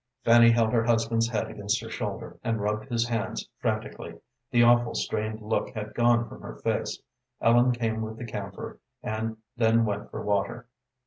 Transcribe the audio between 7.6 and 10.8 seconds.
came with the camphor, and then went for water.